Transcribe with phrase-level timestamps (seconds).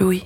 [0.00, 0.22] Louis.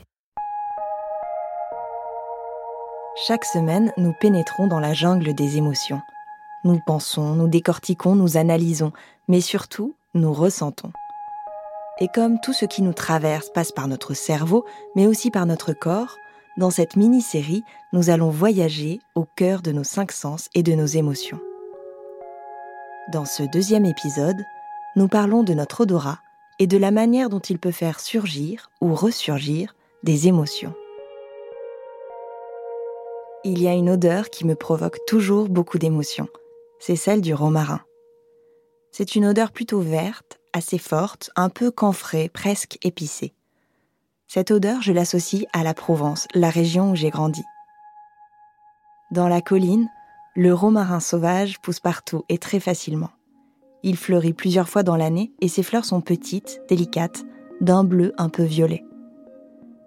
[3.27, 6.03] Chaque semaine, nous pénétrons dans la jungle des émotions.
[6.65, 8.93] Nous pensons, nous décortiquons, nous analysons,
[9.29, 10.93] mais surtout, nous ressentons.
[12.01, 15.73] Et comme tout ce qui nous traverse passe par notre cerveau, mais aussi par notre
[15.73, 16.17] corps,
[16.59, 17.65] dans cette mini-série,
[17.95, 21.41] nous allons voyager au cœur de nos cinq sens et de nos émotions.
[23.11, 24.45] Dans ce deuxième épisode,
[24.97, 26.19] nous parlons de notre odorat
[26.59, 30.75] et de la manière dont il peut faire surgir ou ressurgir des émotions.
[33.45, 36.29] Il y a une odeur qui me provoque toujours beaucoup d'émotions.
[36.79, 37.81] C'est celle du romarin.
[38.93, 43.35] C'est une odeur plutôt verte, assez forte, un peu camphrée, presque épicée.
[44.29, 47.43] Cette odeur, je l'associe à la Provence, la région où j'ai grandi.
[49.11, 49.89] Dans la colline,
[50.35, 53.11] le romarin sauvage pousse partout et très facilement.
[53.83, 57.25] Il fleurit plusieurs fois dans l'année et ses fleurs sont petites, délicates,
[57.61, 58.85] d'un bleu un peu violet.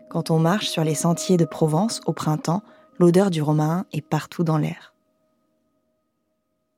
[0.10, 2.64] Quand on marche sur les sentiers de Provence au printemps,
[3.00, 4.94] l'odeur du romarin est partout dans l'air.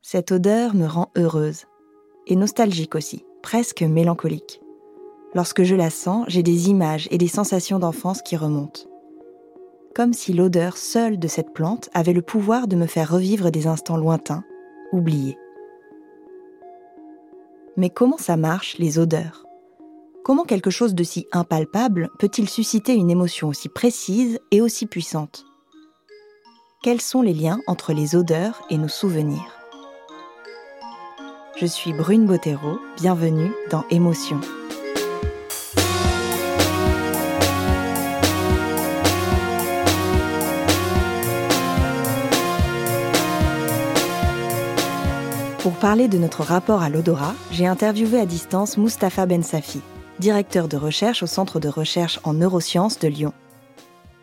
[0.02, 1.66] Cette odeur me rend heureuse
[2.28, 4.62] et nostalgique aussi, presque mélancolique.
[5.34, 8.82] Lorsque je la sens, j'ai des images et des sensations d'enfance qui remontent.
[9.94, 13.68] Comme si l'odeur seule de cette plante avait le pouvoir de me faire revivre des
[13.68, 14.44] instants lointains,
[14.92, 15.38] oubliés.
[17.80, 19.46] Mais comment ça marche, les odeurs?
[20.24, 25.46] Comment quelque chose de si impalpable peut-il susciter une émotion aussi précise et aussi puissante?
[26.82, 29.60] Quels sont les liens entre les odeurs et nos souvenirs?
[31.56, 34.42] Je suis Brune Bottero, bienvenue dans Émotion.
[45.68, 49.82] Pour parler de notre rapport à l'odorat, j'ai interviewé à distance Mustapha Ben Safi,
[50.18, 53.34] directeur de recherche au Centre de recherche en neurosciences de Lyon.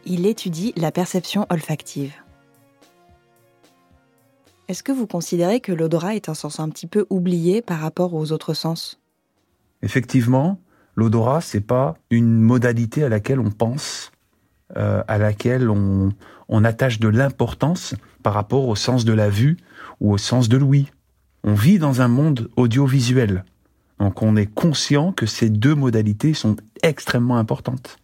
[0.06, 2.14] Il étudie la perception olfactive.
[4.68, 8.14] Est-ce que vous considérez que l'odorat est un sens un petit peu oublié par rapport
[8.14, 8.98] aux autres sens?
[9.82, 10.58] Effectivement,
[10.94, 14.12] l'odorat, c'est pas une modalité à laquelle on pense,
[14.78, 16.10] euh, à laquelle on,
[16.48, 19.58] on attache de l'importance par rapport au sens de la vue
[20.00, 20.88] ou au sens de l'ouïe.
[21.46, 23.44] On vit dans un monde audiovisuel.
[23.98, 27.98] Donc on est conscient que ces deux modalités sont extrêmement importantes.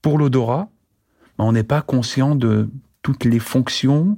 [0.00, 0.68] Pour l'odorat,
[1.36, 2.70] ben, on n'est pas conscient de
[3.02, 4.16] toutes les fonctions,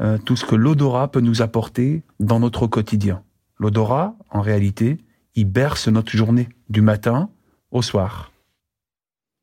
[0.00, 3.22] euh, tout ce que l'odorat peut nous apporter dans notre quotidien.
[3.60, 4.98] L'odorat, en réalité,
[5.36, 7.30] il berce notre journée, du matin
[7.70, 8.32] au soir.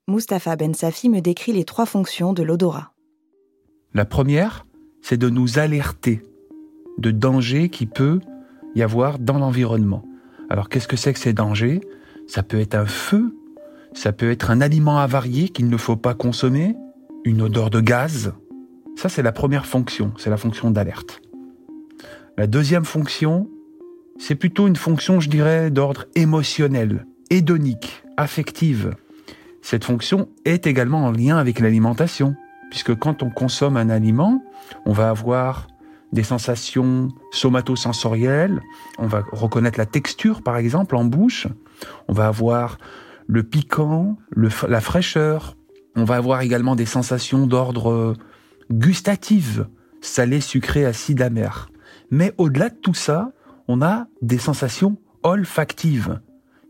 [0.09, 2.91] Mustapha Ben Safi me décrit les trois fonctions de l'odorat.
[3.93, 4.66] La première,
[5.01, 6.22] c'est de nous alerter
[6.97, 8.19] de dangers qui peut
[8.75, 10.03] y avoir dans l'environnement.
[10.50, 11.81] Alors qu'est-ce que c'est que ces dangers?
[12.28, 13.35] Ça peut être un feu,
[13.94, 16.75] ça peut être un aliment avarié qu'il ne faut pas consommer,
[17.24, 18.34] une odeur de gaz.
[18.96, 21.22] Ça, c'est la première fonction, c'est la fonction d'alerte.
[22.38, 23.50] La deuxième fonction,
[24.18, 28.96] c'est plutôt une fonction, je dirais, d'ordre émotionnel, hédonique, affective.
[29.62, 32.35] Cette fonction est également en lien avec l'alimentation,
[32.69, 34.44] puisque quand on consomme un aliment,
[34.85, 35.68] on va avoir
[36.11, 38.61] des sensations somatosensorielles,
[38.97, 41.47] on va reconnaître la texture par exemple en bouche,
[42.07, 42.77] on va avoir
[43.27, 45.55] le piquant, la fraîcheur,
[45.95, 48.16] on va avoir également des sensations d'ordre
[48.72, 49.61] gustatif,
[50.01, 51.69] salé, sucré, acide, amer.
[52.09, 53.31] Mais au-delà de tout ça,
[53.67, 56.19] on a des sensations olfactives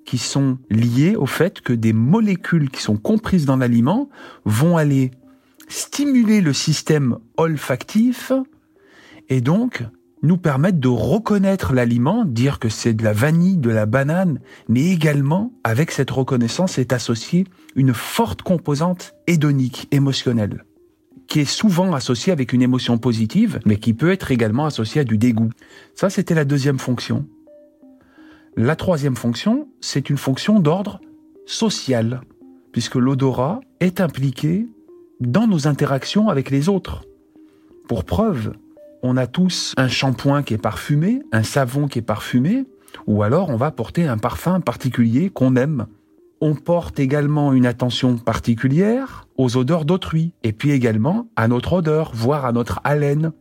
[0.06, 4.09] qui sont liées au fait que des molécules qui sont comprises dans l'aliment
[4.46, 5.12] vont aller
[5.68, 8.31] stimuler le système olfactif
[9.31, 9.84] et donc
[10.24, 14.92] nous permettre de reconnaître l'aliment, dire que c'est de la vanille, de la banane, mais
[14.92, 20.66] également, avec cette reconnaissance, est associée une forte composante hédonique, émotionnelle,
[21.28, 25.06] qui est souvent associée avec une émotion positive, mais qui peut être également associée à
[25.06, 25.50] du dégoût.
[25.96, 27.25] Ça, c'était la deuxième fonction.
[28.56, 31.00] La troisième fonction, c'est une fonction d'ordre
[31.47, 32.22] social,
[32.74, 34.67] puisque l'odorat est impliqué
[35.20, 37.06] dans nos interactions avec les autres.
[37.88, 38.53] Pour preuve,
[39.03, 42.66] on a tous un shampoing qui est parfumé, un savon qui est parfumé,
[43.08, 45.88] ou alors on va porter un parfum particulier qu'on aime.
[46.40, 52.12] On porte également une attention particulière aux odeurs d'autrui, et puis également à notre odeur,
[52.14, 53.32] voire à notre haleine.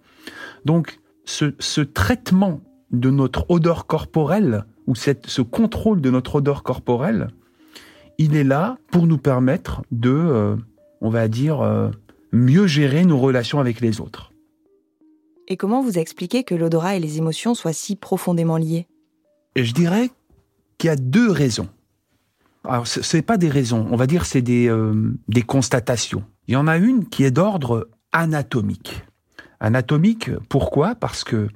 [0.64, 2.60] Donc ce, traitement
[2.90, 7.28] de notre odeur corporelle, ou ce contrôle de notre odeur corporelle,
[8.18, 10.56] il est là pour nous permettre de, euh,
[11.00, 11.88] on va dire, euh,
[12.32, 14.29] mieux gérer nos relations avec les autres.
[15.50, 18.86] Et comment vous expliquez que l'odorat et les émotions soient si profondément liés?
[19.56, 20.10] Je dirais
[20.78, 21.68] qu'il y a deux raisons.
[22.62, 26.22] Alors, ce n'est pas des raisons, on va dire c'est des, euh, des constatations.
[26.46, 29.02] Il y en a une qui est d'ordre anatomique.
[29.58, 30.94] Anatomique, pourquoi?
[30.94, 31.48] Parce que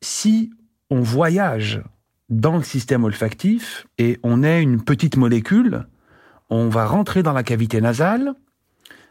[0.00, 0.50] si
[0.90, 1.82] on voyage
[2.28, 5.86] dans le système olfactif et on est une petite molécule,
[6.50, 8.34] on va rentrer dans la cavité nasale,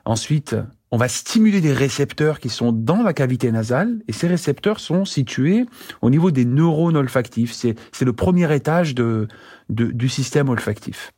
[0.05, 0.55] ensuite
[0.91, 5.05] on va stimuler des récepteurs qui sont dans la cavité nasale, et ces récepteurs sont
[5.05, 5.65] situés
[6.01, 7.51] au niveau des neurones olfactifs.
[7.53, 9.27] C'est, le premier étage de,
[9.69, 11.11] du système olfactif.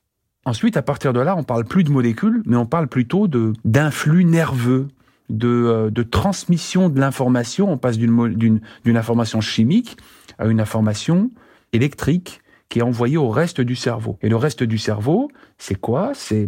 [0.45, 3.53] Ensuite, à partir de là, on parle plus de molécules, mais on parle plutôt de,
[3.65, 4.87] d'influx nerveux,
[5.29, 7.71] de, euh, de transmission de l'information.
[7.71, 9.97] On passe d'une information chimique
[10.39, 11.29] à une information
[11.73, 14.17] électrique qui est envoyée au reste du cerveau.
[14.21, 16.11] Et le reste du cerveau, c'est quoi?
[16.13, 16.47] C'est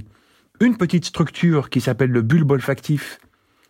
[0.61, 3.19] une petite structure qui s'appelle le bulbe olfactif,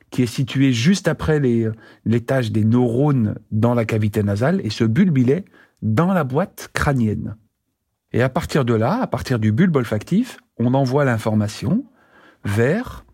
[0.09, 1.69] qui est situé juste après les,
[2.05, 5.45] l'étage des neurones dans la cavité nasale, et ce bulbe, il est
[5.81, 7.37] dans la boîte crânienne.
[8.11, 11.85] Et à partir de là, à partir du bulbe olfactif, on envoie l'information
[12.43, 13.05] vers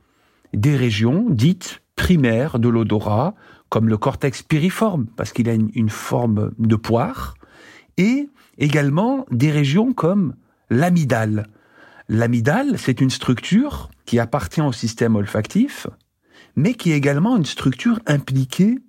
[0.53, 3.35] des régions dites primaires de l'odorat,
[3.69, 7.35] comme le cortex piriforme, parce qu'il a une, une forme de poire,
[7.97, 8.27] et
[8.57, 10.33] également des régions comme
[10.71, 11.47] l'amygdale,
[12.09, 15.87] L'amygdale, c'est une structure qui appartient au système olfactif,
[16.55, 18.79] mais qui est également une structure impliquée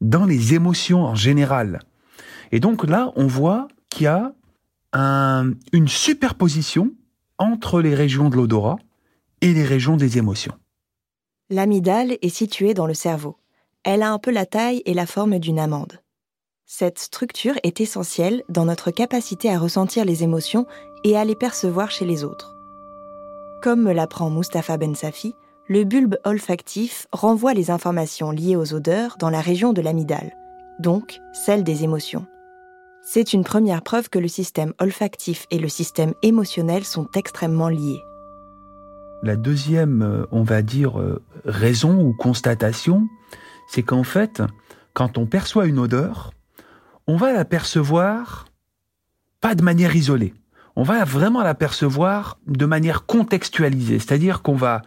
[0.00, 1.80] dans les émotions en général.
[2.52, 4.32] Et donc là, on voit qu'il y a
[5.72, 6.92] une superposition
[7.38, 8.78] entre les régions de l'odorat
[9.40, 10.54] et les régions des émotions.
[11.50, 13.36] L'amygdale est située dans le cerveau.
[13.82, 16.00] Elle a un peu la taille et la forme d'une amande.
[16.64, 20.66] Cette structure est essentielle dans notre capacité à ressentir les émotions
[21.04, 22.53] et à les percevoir chez les autres.
[23.64, 25.34] Comme me l'apprend Mustapha Ben Safi,
[25.68, 30.34] le bulbe olfactif renvoie les informations liées aux odeurs dans la région de l'amygdale,
[30.80, 32.26] donc celle des émotions.
[33.00, 38.02] C'est une première preuve que le système olfactif et le système émotionnel sont extrêmement liés.
[39.22, 43.08] La deuxième, euh, on va dire, euh, raison ou constatation,
[43.66, 44.42] c'est qu'en fait,
[44.92, 46.34] quand on perçoit une odeur,
[47.06, 48.44] on va la percevoir
[49.40, 50.34] pas de manière isolée
[50.76, 54.82] on va vraiment l'apercevoir de manière contextualisée, c'est-à-dire qu'on va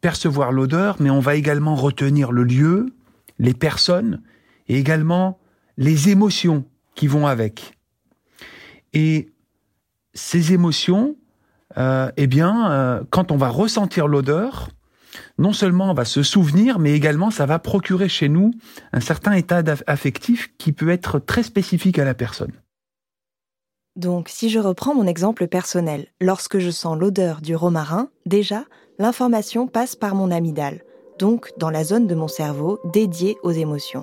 [0.00, 2.94] percevoir l'odeur, mais on va également retenir le lieu,
[3.38, 4.22] les personnes
[4.68, 5.38] et également
[5.76, 6.64] les émotions
[6.94, 7.76] qui vont avec.
[8.92, 9.32] Et
[10.12, 11.16] ces émotions,
[11.78, 14.68] euh, eh bien, euh, quand on va ressentir l'odeur,
[15.38, 18.52] non seulement on va se souvenir, mais également ça va procurer chez nous
[18.92, 22.52] un certain état affectif qui peut être très spécifique à la personne.
[23.96, 28.64] Donc, si je reprends mon exemple personnel, lorsque je sens l'odeur du romarin, déjà,
[28.98, 30.82] l'information passe par mon amygdale,
[31.20, 34.02] donc dans la zone de mon cerveau dédiée aux émotions.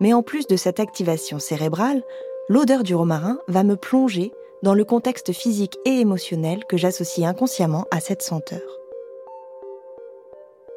[0.00, 2.04] Mais en plus de cette activation cérébrale,
[2.48, 4.32] l'odeur du romarin va me plonger
[4.62, 8.62] dans le contexte physique et émotionnel que j'associe inconsciemment à cette senteur.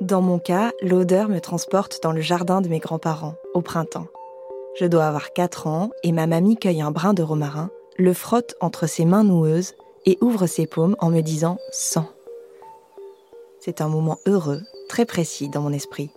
[0.01, 4.07] Dans mon cas, l'odeur me transporte dans le jardin de mes grands-parents, au printemps.
[4.79, 8.55] Je dois avoir 4 ans et ma mamie cueille un brin de romarin le frotte
[8.59, 9.73] entre ses mains noueuses
[10.05, 12.07] et ouvre ses paumes en me disant Sang.
[13.59, 16.11] C'est un moment heureux, très précis dans mon esprit.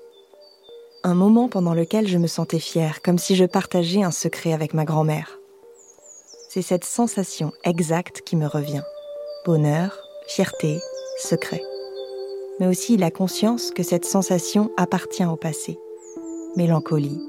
[1.05, 4.75] Un moment pendant lequel je me sentais fière, comme si je partageais un secret avec
[4.75, 5.39] ma grand-mère.
[6.49, 8.83] C'est cette sensation exacte qui me revient.
[9.47, 10.81] Bonheur, fierté,
[11.19, 11.63] secret.
[12.59, 15.79] Mais aussi la conscience que cette sensation appartient au passé.
[16.57, 17.21] Mélancolie,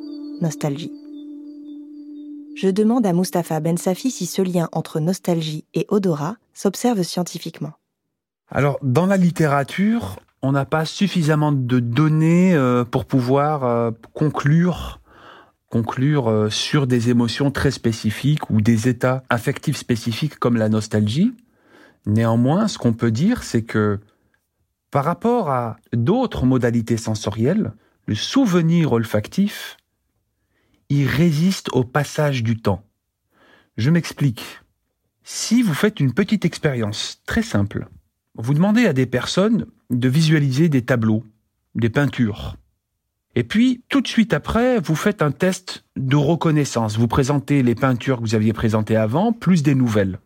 [0.41, 0.98] nostalgie
[2.55, 7.73] je demande à Mustapha Ben Safi si ce lien entre nostalgie et odorat s'observe scientifiquement.
[8.49, 14.99] Alors, dans la littérature, on n'a pas suffisamment de données euh, pour pouvoir euh, conclure
[15.69, 21.33] conclure euh, sur des émotions très spécifiques ou des états affectifs spécifiques comme la nostalgie.
[22.05, 23.99] Néanmoins, ce qu'on peut dire, c'est que
[24.91, 27.73] par rapport à d'autres modalités sensorielles,
[28.07, 29.77] le souvenir olfactif
[30.89, 32.83] il résiste au passage du temps.
[33.77, 34.43] Je m'explique.
[35.23, 37.87] Si vous faites une petite expérience très simple,
[38.35, 41.23] vous demandez à des personnes de visualiser des tableaux,
[41.75, 42.55] des peintures.
[43.35, 46.97] Et puis, tout de suite après, vous faites un test de reconnaissance.
[46.97, 50.19] Vous présentez les peintures que vous aviez présentées avant, plus des nouvelles.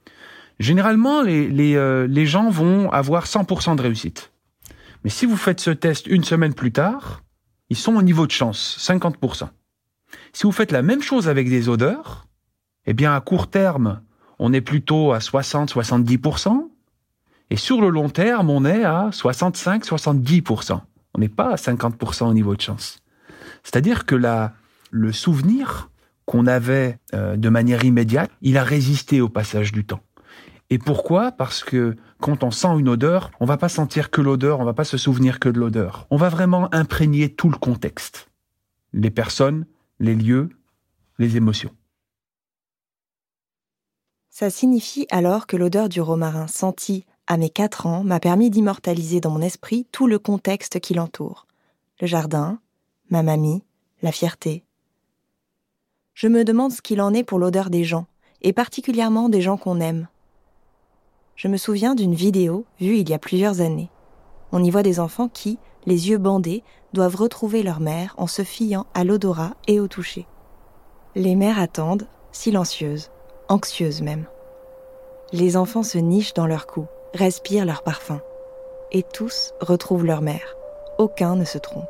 [0.59, 4.31] Généralement, les, les, euh, les gens vont avoir 100% de réussite.
[5.03, 7.23] Mais si vous faites ce test une semaine plus tard,
[7.69, 9.49] ils sont au niveau de chance, 50%.
[10.33, 12.27] Si vous faites la même chose avec des odeurs,
[12.85, 14.01] eh bien à court terme,
[14.39, 16.69] on est plutôt à 60-70%,
[17.49, 20.81] et sur le long terme, on est à 65-70%.
[21.13, 22.99] On n'est pas à 50% au niveau de chance.
[23.63, 24.53] C'est-à-dire que la,
[24.89, 25.89] le souvenir
[26.25, 30.01] qu'on avait euh, de manière immédiate, il a résisté au passage du temps.
[30.69, 31.31] Et pourquoi?
[31.31, 34.73] Parce que quand on sent une odeur, on va pas sentir que l'odeur, on va
[34.73, 36.07] pas se souvenir que de l'odeur.
[36.09, 38.29] On va vraiment imprégner tout le contexte.
[38.93, 39.65] Les personnes,
[40.03, 40.49] les lieux,
[41.17, 41.73] les émotions.
[44.29, 49.21] Ça signifie alors que l'odeur du romarin senti à mes quatre ans m'a permis d'immortaliser
[49.21, 51.47] dans mon esprit tout le contexte qui l'entoure.
[52.01, 52.59] Le jardin,
[53.11, 53.63] ma mamie,
[54.01, 54.65] la fierté.
[56.13, 58.07] Je me demande ce qu'il en est pour l'odeur des gens,
[58.41, 60.09] et particulièrement des gens qu'on aime.
[61.37, 63.89] Je me souviens d'une vidéo vue il y a plusieurs années.
[64.51, 66.63] On y voit des enfants qui, les yeux bandés,
[66.93, 70.27] doivent retrouver leur mère en se fiant à l'odorat et au toucher.
[71.15, 73.11] Les mères attendent, silencieuses,
[73.49, 74.25] anxieuses même.
[75.31, 78.21] Les enfants se nichent dans leur cou, respirent leur parfum.
[78.91, 80.55] Et tous retrouvent leur mère.
[80.99, 81.89] Aucun ne se trompe.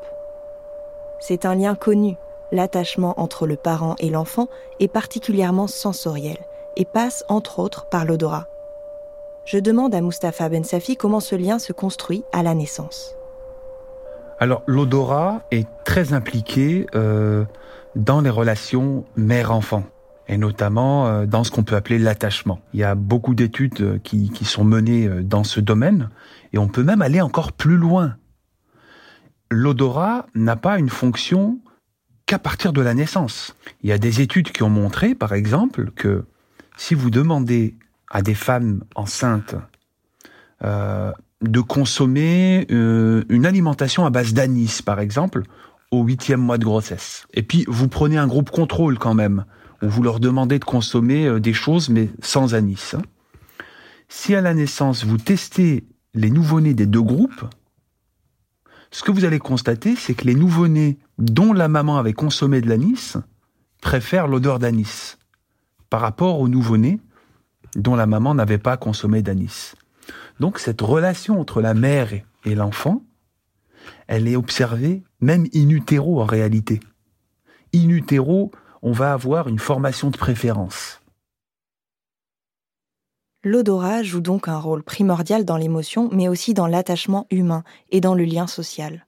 [1.20, 2.16] C'est un lien connu.
[2.52, 4.48] L'attachement entre le parent et l'enfant
[4.80, 6.38] est particulièrement sensoriel
[6.78, 8.48] et passe entre autres par l'odorat.
[9.46, 13.16] Je demande à Mustapha Ben Safi comment ce lien se construit à la naissance.
[14.40, 17.46] Alors l'odorat est très impliqué euh,
[17.96, 19.86] dans les relations mère-enfant
[20.28, 22.60] et notamment euh, dans ce qu'on peut appeler l'attachement.
[22.74, 26.10] Il y a beaucoup d'études euh, qui, sont menées dans ce domaine,
[26.54, 28.16] et on peut même aller encore plus loin.
[29.52, 31.60] L'odorat n'a pas une fonction
[32.26, 33.56] qu'à partir de la naissance.
[33.82, 36.26] Il y a des études qui ont montré, par exemple, que
[36.78, 37.76] si vous demandez
[38.10, 39.56] à des femmes enceintes
[41.44, 45.44] de consommer euh, une alimentation à base d'anis, par exemple,
[45.92, 49.46] au huitième mois de grossesse, et puis vous prenez un groupe contrôle quand même,
[49.82, 52.96] où vous leur demandez de consommer euh, des choses mais sans anis.
[52.96, 53.02] Hein.
[54.10, 57.46] Si à la naissance vous testez les nouveau-nés des deux groupes,
[58.92, 62.70] ce que vous allez constater, c'est que les nouveau-nés dont la maman avait consommé de
[62.70, 63.18] l'anis
[63.82, 65.18] préfèrent l'odeur d'anis
[65.90, 67.00] par rapport aux nouveau-nés
[67.76, 69.74] dont la maman n'avait pas consommé d'anis.
[70.40, 72.12] Donc cette relation entre la mère
[72.46, 73.04] et l'enfant,
[74.08, 76.80] elle est observée même in utero en réalité.
[77.74, 81.00] In utero, on va avoir une formation de préférence.
[83.46, 88.16] L'odorat joue donc un rôle primordial dans l'émotion, mais aussi dans l'attachement humain et dans
[88.16, 89.06] le lien social.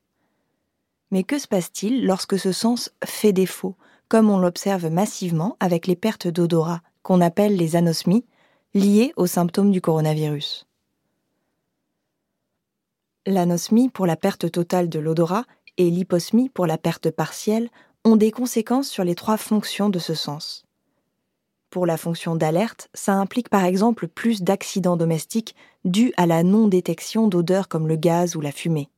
[1.11, 3.77] Mais que se passe-t-il lorsque ce sens fait défaut,
[4.09, 8.25] comme on l'observe massivement avec les pertes d'odorat, qu'on appelle les anosmies,
[8.73, 10.64] liées aux symptômes du coronavirus?
[13.27, 15.45] L'anosmie pour la perte totale de l'odorat
[15.77, 17.69] et l'hyposmie pour la perte partielle
[18.03, 20.63] ont des conséquences sur les trois fonctions de ce sens.
[21.71, 27.27] Pour la fonction d'alerte, ça implique par exemple plus d'accidents domestiques dus à la non-détection
[27.27, 28.89] d'odeurs comme le gaz ou la fumée.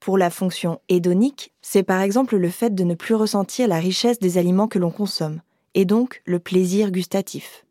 [0.00, 4.18] Pour la fonction hédonique, c'est par exemple le fait de ne plus ressentir la richesse
[4.18, 5.40] des aliments que l'on consomme,
[5.74, 7.64] et donc le plaisir gustatif.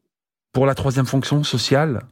[0.53, 2.03] Pour la troisième fonction sociale,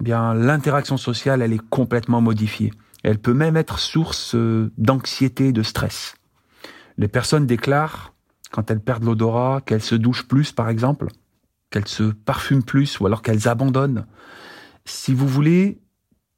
[0.00, 2.72] bien l'interaction sociale elle est complètement modifiée.
[3.02, 6.16] Elle peut même être source euh, d'anxiété, de stress.
[6.98, 8.14] Les personnes déclarent,
[8.50, 11.08] quand elles perdent l'odorat, qu'elles se douchent plus, par exemple,
[11.70, 14.06] qu'elles se parfument plus, ou alors qu'elles abandonnent.
[14.84, 15.78] Si vous voulez,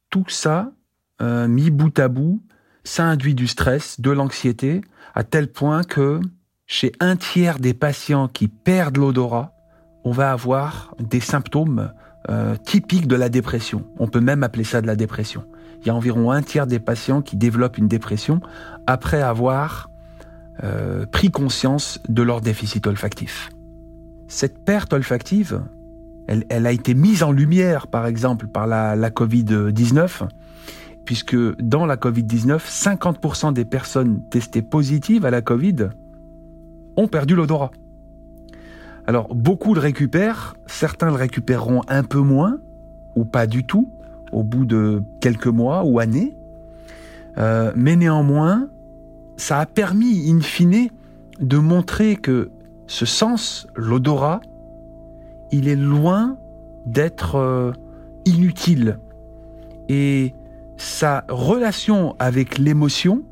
[0.09, 0.71] tout ça,
[1.21, 2.43] euh, mis bout à bout,
[2.83, 4.81] ça induit du stress, de l'anxiété,
[5.15, 6.19] à tel point que
[6.65, 9.53] chez un tiers des patients qui perdent l'odorat,
[10.03, 11.91] on va avoir des symptômes
[12.29, 13.83] euh, typiques de la dépression.
[13.97, 15.43] On peut même appeler ça de la dépression.
[15.81, 18.41] Il y a environ un tiers des patients qui développent une dépression
[18.87, 19.89] après avoir
[20.63, 23.49] euh, pris conscience de leur déficit olfactif.
[24.27, 25.61] Cette perte olfactive,
[26.27, 30.27] elle, elle, a été mise en lumière, par exemple, par la, la Covid-19,
[31.05, 35.89] puisque dans la Covid-19, 50% des personnes testées positives à la Covid
[36.97, 37.71] ont perdu l'odorat.
[39.09, 42.59] Alors, beaucoup le récupèrent, certains le récupéreront un peu moins,
[43.15, 43.89] ou pas du tout,
[44.31, 46.37] au bout de quelques mois ou années,
[47.39, 48.69] euh, mais néanmoins,
[49.35, 50.89] ça a permis, in fine,
[51.39, 52.51] de montrer que
[52.85, 54.41] ce sens, l'odorat,
[55.51, 56.37] il est loin
[56.85, 57.71] d'être euh,
[58.25, 58.99] inutile.
[59.87, 60.35] Et
[60.77, 63.23] sa relation avec l'émotion,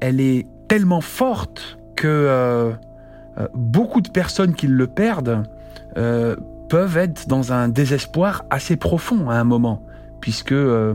[0.00, 2.72] elle est tellement forte que euh,
[3.38, 5.44] euh, beaucoup de personnes qui le perdent
[5.96, 6.36] euh,
[6.68, 9.82] peuvent être dans un désespoir assez profond à un moment,
[10.20, 10.94] puisque euh,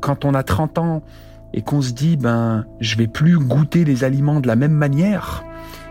[0.00, 1.02] quand on a 30 ans
[1.54, 5.44] et qu'on se dit ben je vais plus goûter les aliments de la même manière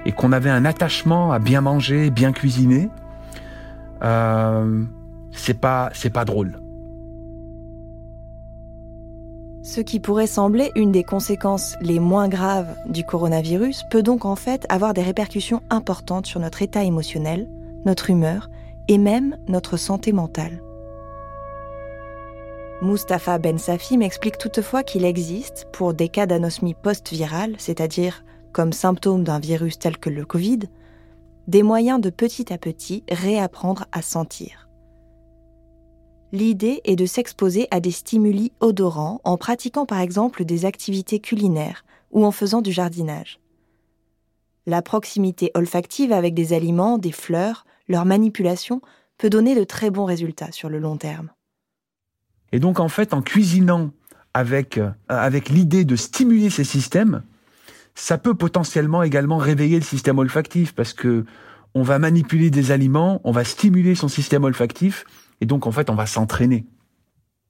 [0.05, 2.89] et qu'on avait un attachement à bien manger, bien cuisiner,
[5.31, 6.60] c'est pas c'est pas drôle.
[9.71, 14.35] Ce qui pourrait sembler une des conséquences les moins graves du coronavirus peut donc en
[14.35, 17.47] fait avoir des répercussions importantes sur notre état émotionnel,
[17.85, 18.49] notre humeur
[18.89, 20.61] et même notre santé mentale.
[22.81, 29.23] Mustapha Ben Safi m'explique toutefois qu'il existe, pour des cas d'anosmie post-virale, c'est-à-dire comme symptôme
[29.23, 30.59] d'un virus tel que le Covid,
[31.47, 34.67] des moyens de petit à petit réapprendre à sentir.
[36.33, 41.83] L'idée est de s'exposer à des stimuli odorants en pratiquant par exemple des activités culinaires
[42.11, 43.39] ou en faisant du jardinage.
[44.65, 48.81] La proximité olfactive avec des aliments, des fleurs, leur manipulation
[49.17, 51.31] peut donner de très bons résultats sur le long terme.
[52.53, 53.91] Et donc en fait, en cuisinant
[54.33, 57.23] avec, euh, avec l'idée de stimuler ces systèmes,
[57.93, 61.25] ça peut potentiellement également réveiller le système olfactif parce que
[61.73, 65.05] on va manipuler des aliments, on va stimuler son système olfactif
[65.41, 66.65] et donc en fait on va s'entraîner.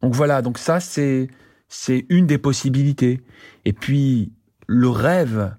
[0.02, 1.28] Donc voilà, donc ça c'est
[1.68, 3.22] c'est une des possibilités.
[3.66, 4.32] Et puis
[4.68, 5.56] le rêve,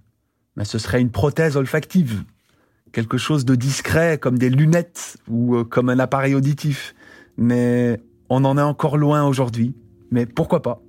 [0.57, 2.25] ben, ce serait une prothèse olfactive,
[2.93, 6.95] quelque chose de discret comme des lunettes ou euh, comme un appareil auditif.
[7.37, 9.75] Mais on en est encore loin aujourd'hui,
[10.11, 10.83] mais pourquoi pas?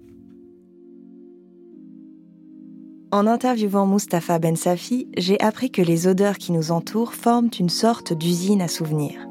[3.12, 7.70] En interviewant Mustapha Ben Safi, j'ai appris que les odeurs qui nous entourent forment une
[7.70, 9.28] sorte d'usine à souvenirs.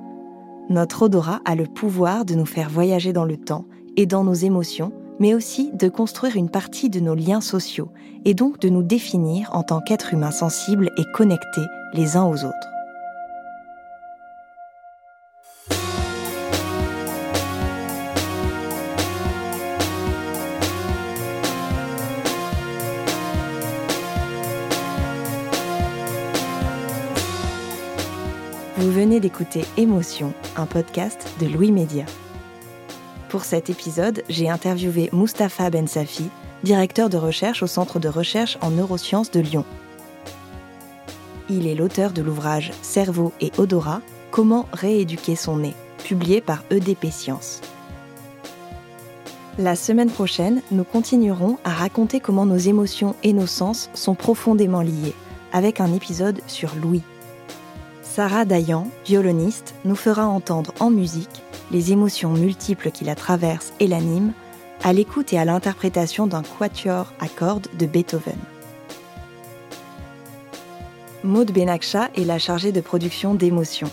[0.69, 3.67] Notre odorat a le pouvoir de nous faire voyager dans le temps
[3.97, 7.91] et dans nos émotions, mais aussi de construire une partie de nos liens sociaux
[8.25, 12.45] et donc de nous définir en tant qu'êtres humains sensibles et connectés les uns aux
[12.45, 12.72] autres.
[29.23, 32.05] D'écouter Émotion, un podcast de Louis Média.
[33.29, 36.29] Pour cet épisode, j'ai interviewé Mustapha Ben Safi,
[36.65, 39.65] directeur de recherche au Centre de recherche en neurosciences de Lyon.
[41.49, 44.03] Il est l'auteur de l'ouvrage Cerveau et odorat
[44.33, 45.75] Comment rééduquer son nez,
[46.05, 47.61] publié par EDP Sciences.
[49.57, 54.83] La semaine prochaine, nous continuerons à raconter comment nos émotions et nos sens sont profondément
[54.83, 55.15] liés,
[55.53, 57.03] avec un épisode sur Louis.
[58.15, 63.87] Sarah Dayan, violoniste, nous fera entendre en musique les émotions multiples qui la traversent et
[63.87, 64.35] l'animent,
[64.85, 68.37] à l'écoute et à l'interprétation d'un quatuor à cordes de Beethoven.
[71.25, 73.91] Maud Benakcha est la chargée de production d'émotions.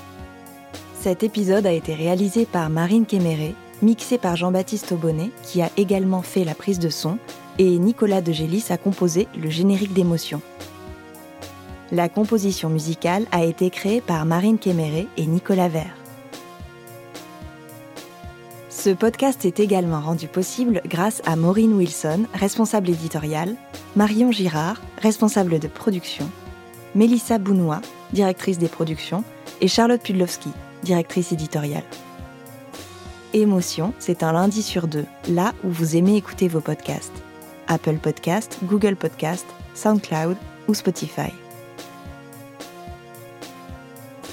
[0.99, 6.23] Cet épisode a été réalisé par Marine Kéméré, mixé par Jean-Baptiste Aubonnet, qui a également
[6.23, 7.19] fait la prise de son,
[7.57, 10.41] et Nicolas de Gélis a composé le générique d'émotions.
[11.91, 15.95] La composition musicale a été créée par Marine Kéméré et Nicolas Vert.
[18.69, 23.55] Ce podcast est également rendu possible grâce à Maureen Wilson, responsable éditoriale,
[23.95, 26.29] Marion Girard, responsable de production,
[26.93, 27.81] Mélissa Bounois,
[28.13, 29.23] directrice des productions,
[29.59, 30.51] et Charlotte Pudlowski,
[30.83, 31.83] directrice éditoriale.
[33.33, 37.23] Émotion, c'est un lundi sur deux, là où vous aimez écouter vos podcasts.
[37.67, 41.31] Apple Podcast, Google Podcast, SoundCloud ou Spotify.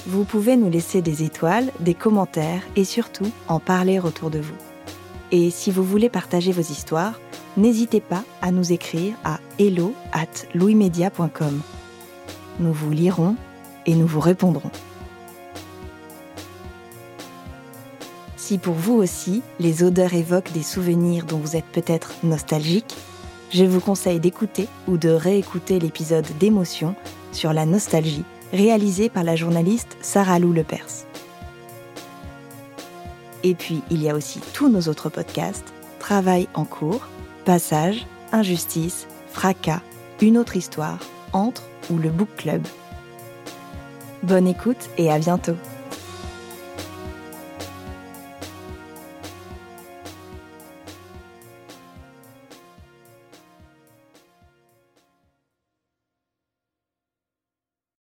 [0.07, 4.55] Vous pouvez nous laisser des étoiles, des commentaires et surtout en parler autour de vous.
[5.33, 7.19] Et si vous voulez partager vos histoires,
[7.57, 11.59] n'hésitez pas à nous écrire à hello at louismedia.com.
[12.61, 13.35] Nous vous lirons
[13.85, 14.71] et nous vous répondrons.
[18.37, 22.95] Si pour vous aussi, les odeurs évoquent des souvenirs dont vous êtes peut-être nostalgique,
[23.51, 26.95] je vous conseille d'écouter ou de réécouter l'épisode d'émotion
[27.33, 31.05] sur la nostalgie réalisé par la journaliste Sarah Lou Lepers.
[33.43, 37.07] Et puis, il y a aussi tous nos autres podcasts Travail en cours,
[37.45, 39.81] Passage, Injustice, Fracas,
[40.21, 40.99] Une autre histoire,
[41.33, 42.65] Entre ou le Book Club.
[44.23, 45.55] Bonne écoute et à bientôt